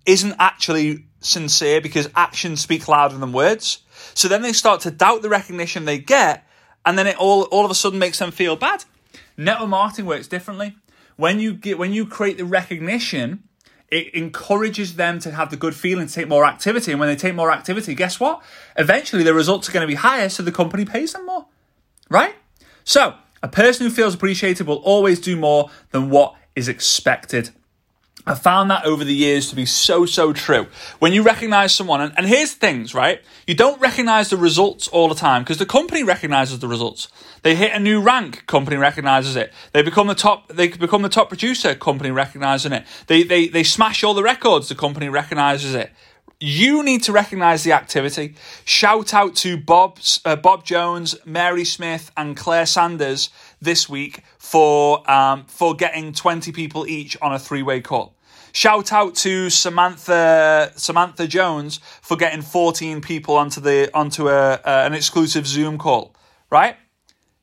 isn't 0.06 0.34
actually 0.38 1.06
sincere 1.24 1.80
because 1.80 2.08
actions 2.14 2.60
speak 2.60 2.88
louder 2.88 3.16
than 3.16 3.32
words. 3.32 3.80
So 4.14 4.28
then 4.28 4.42
they 4.42 4.52
start 4.52 4.80
to 4.82 4.90
doubt 4.90 5.22
the 5.22 5.28
recognition 5.28 5.84
they 5.84 5.98
get, 5.98 6.46
and 6.84 6.98
then 6.98 7.06
it 7.06 7.16
all 7.16 7.42
all 7.44 7.64
of 7.64 7.70
a 7.70 7.74
sudden 7.74 7.98
makes 7.98 8.18
them 8.18 8.30
feel 8.30 8.56
bad. 8.56 8.84
Network 9.36 9.68
marketing 9.68 10.06
works 10.06 10.28
differently. 10.28 10.76
When 11.16 11.40
you 11.40 11.54
get 11.54 11.78
when 11.78 11.92
you 11.92 12.06
create 12.06 12.38
the 12.38 12.44
recognition, 12.44 13.44
it 13.90 14.14
encourages 14.14 14.96
them 14.96 15.18
to 15.20 15.30
have 15.30 15.50
the 15.50 15.56
good 15.56 15.74
feeling 15.74 16.06
to 16.06 16.12
take 16.12 16.28
more 16.28 16.44
activity. 16.44 16.90
And 16.90 17.00
when 17.00 17.08
they 17.08 17.16
take 17.16 17.34
more 17.34 17.50
activity, 17.50 17.94
guess 17.94 18.18
what? 18.18 18.42
Eventually 18.76 19.22
the 19.22 19.34
results 19.34 19.68
are 19.68 19.72
going 19.72 19.82
to 19.82 19.88
be 19.88 19.94
higher, 19.94 20.28
so 20.28 20.42
the 20.42 20.52
company 20.52 20.84
pays 20.84 21.12
them 21.12 21.26
more. 21.26 21.46
Right? 22.08 22.34
So 22.84 23.14
a 23.42 23.48
person 23.48 23.86
who 23.86 23.92
feels 23.92 24.14
appreciated 24.14 24.66
will 24.66 24.76
always 24.76 25.20
do 25.20 25.36
more 25.36 25.70
than 25.90 26.10
what 26.10 26.34
is 26.54 26.68
expected. 26.68 27.50
I 28.26 28.34
found 28.34 28.70
that 28.70 28.86
over 28.86 29.04
the 29.04 29.14
years 29.14 29.50
to 29.50 29.56
be 29.56 29.66
so, 29.66 30.06
so 30.06 30.32
true. 30.32 30.66
When 30.98 31.12
you 31.12 31.22
recognize 31.22 31.74
someone, 31.74 32.00
and, 32.00 32.14
and 32.16 32.26
here's 32.26 32.54
things, 32.54 32.94
right? 32.94 33.20
You 33.46 33.54
don't 33.54 33.78
recognize 33.80 34.30
the 34.30 34.38
results 34.38 34.88
all 34.88 35.08
the 35.08 35.14
time 35.14 35.42
because 35.42 35.58
the 35.58 35.66
company 35.66 36.02
recognizes 36.02 36.60
the 36.60 36.68
results. 36.68 37.08
They 37.42 37.54
hit 37.54 37.72
a 37.72 37.78
new 37.78 38.00
rank, 38.00 38.46
company 38.46 38.78
recognizes 38.78 39.36
it. 39.36 39.52
They 39.72 39.82
become 39.82 40.06
the 40.06 40.14
top, 40.14 40.48
they 40.48 40.68
become 40.68 41.02
the 41.02 41.10
top 41.10 41.28
producer, 41.28 41.74
company 41.74 42.10
recognizing 42.10 42.72
it. 42.72 42.86
They, 43.08 43.24
they, 43.24 43.48
they 43.48 43.62
smash 43.62 44.02
all 44.02 44.14
the 44.14 44.22
records, 44.22 44.70
the 44.70 44.74
company 44.74 45.10
recognizes 45.10 45.74
it. 45.74 45.90
You 46.40 46.82
need 46.82 47.02
to 47.04 47.12
recognize 47.12 47.62
the 47.62 47.72
activity. 47.72 48.34
Shout 48.64 49.14
out 49.14 49.36
to 49.36 49.56
Bob, 49.56 49.98
uh, 50.24 50.36
Bob 50.36 50.64
Jones, 50.64 51.14
Mary 51.24 51.64
Smith, 51.64 52.10
and 52.16 52.36
Claire 52.36 52.66
Sanders 52.66 53.28
this 53.60 53.88
week 53.88 54.22
for 54.38 55.08
um, 55.10 55.44
for 55.46 55.74
getting 55.74 56.12
20 56.12 56.52
people 56.52 56.86
each 56.86 57.16
on 57.20 57.32
a 57.32 57.38
three-way 57.38 57.80
call. 57.80 58.14
Shout 58.52 58.92
out 58.92 59.16
to 59.16 59.50
Samantha 59.50 60.72
Samantha 60.76 61.26
Jones 61.26 61.80
for 62.02 62.16
getting 62.16 62.40
14 62.42 63.00
people 63.00 63.36
onto 63.36 63.60
the 63.60 63.90
onto 63.92 64.28
a, 64.28 64.60
an 64.64 64.94
exclusive 64.94 65.46
Zoom 65.46 65.76
call, 65.76 66.14
right? 66.50 66.76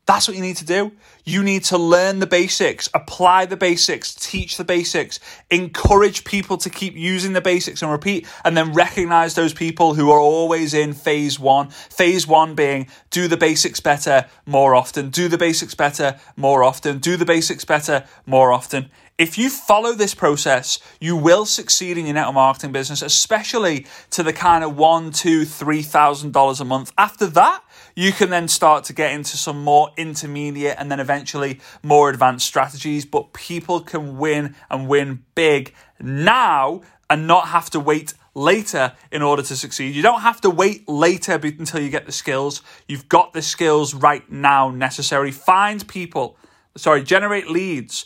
That's 0.08 0.28
what 0.28 0.36
you 0.36 0.42
need 0.42 0.58
to 0.58 0.66
do. 0.66 0.92
You 1.24 1.44
need 1.44 1.64
to 1.66 1.78
learn 1.78 2.20
the 2.20 2.28
basics, 2.28 2.90
apply 2.94 3.46
the 3.46 3.56
basics, 3.56 4.16
teach 4.16 4.58
the 4.58 4.64
basics, 4.64 5.20
encourage 5.50 6.24
people 6.24 6.58
to 6.58 6.70
keep 6.70 6.96
using 6.96 7.34
the 7.34 7.42
basics 7.42 7.82
and 7.82 7.92
repeat, 7.92 8.28
and 8.44 8.58
then 8.58 8.74
recognize 8.74 9.36
those 9.36 9.54
people 9.54 9.94
who 9.94 10.10
are 10.10 10.20
always 10.20 10.74
in 10.74 10.94
phase 10.94 11.40
one. 11.40 11.70
Phase 11.70 12.26
one 12.28 12.56
being 12.56 12.88
do 13.12 13.28
the 13.28 13.38
basics 13.38 13.80
better 13.80 14.26
more 14.46 14.74
often, 14.74 15.12
do 15.12 15.28
the 15.28 15.38
basics 15.38 15.76
better 15.76 16.20
more 16.36 16.64
often, 16.64 16.98
do 16.98 17.16
the 17.16 17.26
basics 17.26 17.64
better 17.64 18.04
more 18.26 18.52
often. 18.52 18.90
If 19.18 19.38
you 19.38 19.52
follow 19.52 19.94
this 19.94 20.16
process, 20.16 20.80
you 21.00 21.16
will 21.16 21.46
succeed 21.46 22.00
in 22.00 22.06
your 22.06 22.16
network 22.16 22.34
marketing 22.34 22.72
business, 22.72 23.04
especially 23.04 23.86
to 24.10 24.24
the 24.24 24.34
kind 24.34 24.64
of 24.64 24.76
one, 24.76 25.12
two, 25.12 25.46
three 25.46 25.84
thousand 25.84 26.34
dollars 26.34 26.60
a 26.60 26.66
month. 26.66 26.92
After 26.98 27.28
that, 27.28 27.62
you 27.96 28.12
can 28.12 28.30
then 28.30 28.48
start 28.48 28.84
to 28.86 28.94
get 28.94 29.12
into 29.12 29.38
some 29.38 29.64
more 29.64 29.92
intermediate 29.98 30.76
and 30.78 30.92
then 30.92 31.00
eventually 31.00 31.60
more 31.84 32.10
advanced 32.10 32.46
strategies. 32.46 33.06
But 33.06 33.34
people 33.34 33.82
can 33.82 34.18
win 34.18 34.56
and 34.70 34.88
win 34.88 35.24
big 35.36 35.74
now 36.00 36.82
and 37.10 37.28
not 37.28 37.50
have 37.50 37.70
to 37.72 37.80
wait 37.80 38.14
later 38.34 38.94
in 39.12 39.22
order 39.22 39.44
to 39.44 39.56
succeed. 39.56 39.94
You 39.94 40.02
don't 40.02 40.22
have 40.22 40.42
to 40.42 40.50
wait 40.50 40.88
later 40.88 41.34
until 41.34 41.82
you 41.82 41.90
get 41.90 42.06
the 42.06 42.12
skills. 42.12 42.62
You've 42.88 43.10
got 43.10 43.34
the 43.34 43.42
skills 43.42 43.94
right 43.94 44.30
now 44.32 44.70
necessary. 44.70 45.32
Find 45.32 45.86
people, 45.88 46.38
sorry, 46.78 47.04
generate 47.04 47.50
leads, 47.50 48.06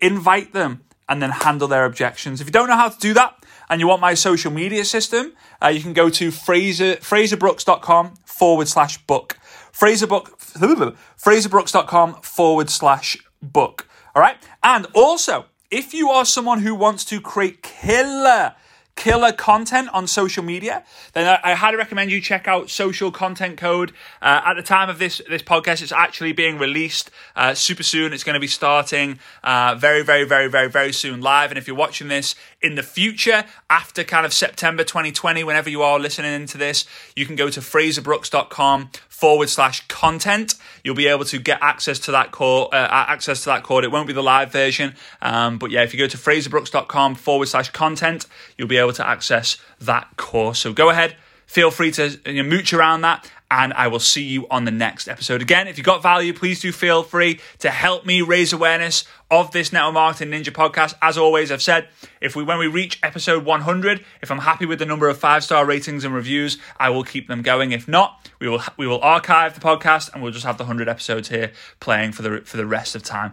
invite 0.00 0.52
them, 0.52 0.82
and 1.08 1.22
then 1.22 1.30
handle 1.30 1.68
their 1.68 1.84
objections. 1.84 2.40
If 2.40 2.48
you 2.48 2.52
don't 2.52 2.68
know 2.68 2.76
how 2.76 2.88
to 2.88 2.98
do 2.98 3.14
that 3.14 3.35
and 3.68 3.80
you 3.80 3.88
want 3.88 4.00
my 4.00 4.14
social 4.14 4.50
media 4.50 4.84
system, 4.84 5.32
uh, 5.62 5.68
you 5.68 5.80
can 5.80 5.92
go 5.92 6.08
to 6.10 6.30
Fraser, 6.30 6.96
fraserbrooks.com 6.96 8.14
forward 8.24 8.68
slash 8.68 8.98
book. 9.06 9.38
Fraserbook, 9.72 10.30
fraserbrooks.com 11.22 12.14
forward 12.22 12.70
slash 12.70 13.16
book. 13.42 13.88
All 14.14 14.22
right. 14.22 14.36
And 14.62 14.86
also, 14.94 15.46
if 15.70 15.92
you 15.92 16.10
are 16.10 16.24
someone 16.24 16.60
who 16.60 16.74
wants 16.74 17.04
to 17.06 17.20
create 17.20 17.62
killer 17.62 18.54
killer 18.96 19.30
content 19.30 19.88
on 19.92 20.06
social 20.06 20.42
media, 20.42 20.82
then 21.12 21.28
I, 21.28 21.52
I, 21.52 21.54
highly 21.54 21.76
recommend 21.76 22.10
you 22.10 22.20
check 22.20 22.48
out 22.48 22.70
Social 22.70 23.10
Content 23.10 23.58
Code. 23.58 23.92
Uh, 24.22 24.40
at 24.44 24.54
the 24.54 24.62
time 24.62 24.88
of 24.88 24.98
this 24.98 25.20
this 25.28 25.42
podcast, 25.42 25.82
it's 25.82 25.92
actually 25.92 26.32
being 26.32 26.58
released 26.58 27.10
uh, 27.36 27.54
super 27.54 27.82
soon. 27.82 28.12
It's 28.12 28.24
going 28.24 28.34
to 28.34 28.40
be 28.40 28.46
starting 28.46 29.18
uh, 29.44 29.76
very, 29.78 30.02
very, 30.02 30.24
very, 30.24 30.48
very, 30.48 30.68
very 30.68 30.92
soon 30.92 31.20
live. 31.20 31.50
And 31.50 31.58
if 31.58 31.66
you're 31.66 31.76
watching 31.76 32.08
this 32.08 32.34
in 32.66 32.74
the 32.74 32.82
future, 32.82 33.44
after 33.70 34.02
kind 34.02 34.26
of 34.26 34.32
September 34.34 34.82
2020, 34.82 35.44
whenever 35.44 35.70
you 35.70 35.82
are 35.82 35.98
listening 35.98 36.34
into 36.34 36.58
this, 36.58 36.84
you 37.14 37.24
can 37.24 37.36
go 37.36 37.48
to 37.48 37.60
fraserbrooks.com 37.60 38.90
forward 39.08 39.48
slash 39.48 39.86
content. 39.86 40.56
You'll 40.82 40.96
be 40.96 41.06
able 41.06 41.24
to 41.26 41.38
get 41.38 41.58
access 41.62 42.00
to 42.00 42.10
that 42.10 42.32
core, 42.32 42.68
uh, 42.74 42.76
access 42.76 43.44
to 43.44 43.46
that 43.46 43.62
code. 43.62 43.84
It 43.84 43.92
won't 43.92 44.08
be 44.08 44.12
the 44.12 44.22
live 44.22 44.50
version, 44.50 44.94
um, 45.22 45.58
but 45.58 45.70
yeah, 45.70 45.84
if 45.84 45.94
you 45.94 45.98
go 45.98 46.08
to 46.08 46.16
fraserbrooks.com 46.16 47.14
forward 47.14 47.46
slash 47.46 47.70
content, 47.70 48.26
you'll 48.58 48.68
be 48.68 48.78
able 48.78 48.92
to 48.94 49.06
access 49.06 49.56
that 49.80 50.16
course. 50.16 50.58
So 50.58 50.72
go 50.72 50.90
ahead, 50.90 51.16
feel 51.46 51.70
free 51.70 51.90
to 51.92 52.18
you 52.26 52.42
know, 52.42 52.48
mooch 52.48 52.72
around 52.72 53.00
that 53.02 53.30
and 53.50 53.72
I 53.74 53.88
will 53.88 54.00
see 54.00 54.24
you 54.24 54.46
on 54.50 54.64
the 54.64 54.70
next 54.70 55.08
episode. 55.08 55.40
Again, 55.40 55.68
if 55.68 55.78
you 55.78 55.84
got 55.84 56.02
value, 56.02 56.32
please 56.32 56.60
do 56.60 56.72
feel 56.72 57.02
free 57.02 57.40
to 57.60 57.70
help 57.70 58.04
me 58.04 58.22
raise 58.22 58.52
awareness 58.52 59.04
of 59.30 59.52
this 59.52 59.72
Network 59.72 59.94
Marketing 59.94 60.30
Ninja 60.30 60.52
podcast. 60.52 60.94
As 61.00 61.16
always, 61.16 61.52
I've 61.52 61.62
said 61.62 61.88
if 62.20 62.34
we 62.34 62.42
when 62.42 62.58
we 62.58 62.66
reach 62.66 62.98
episode 63.02 63.44
100, 63.44 64.04
if 64.20 64.30
I'm 64.30 64.38
happy 64.38 64.66
with 64.66 64.78
the 64.78 64.86
number 64.86 65.08
of 65.08 65.18
five 65.18 65.44
star 65.44 65.64
ratings 65.64 66.04
and 66.04 66.14
reviews, 66.14 66.58
I 66.78 66.90
will 66.90 67.04
keep 67.04 67.28
them 67.28 67.42
going. 67.42 67.72
If 67.72 67.86
not, 67.86 68.28
we 68.40 68.48
will 68.48 68.62
we 68.76 68.86
will 68.86 69.00
archive 69.00 69.54
the 69.54 69.60
podcast 69.60 70.12
and 70.12 70.22
we'll 70.22 70.32
just 70.32 70.46
have 70.46 70.58
the 70.58 70.64
100 70.64 70.88
episodes 70.88 71.28
here 71.28 71.52
playing 71.78 72.12
for 72.12 72.22
the 72.22 72.40
for 72.40 72.56
the 72.56 72.66
rest 72.66 72.94
of 72.96 73.02
time. 73.02 73.32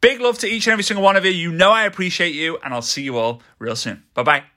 Big 0.00 0.20
love 0.20 0.38
to 0.38 0.46
each 0.46 0.66
and 0.66 0.72
every 0.72 0.84
single 0.84 1.02
one 1.02 1.16
of 1.16 1.24
you. 1.24 1.30
You 1.30 1.50
know 1.50 1.70
I 1.70 1.84
appreciate 1.84 2.34
you, 2.34 2.58
and 2.62 2.74
I'll 2.74 2.82
see 2.82 3.02
you 3.02 3.16
all 3.16 3.40
real 3.58 3.76
soon. 3.76 4.02
Bye 4.12 4.22
bye. 4.22 4.53